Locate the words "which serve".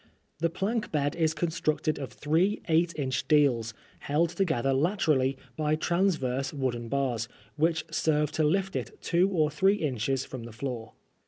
7.55-8.31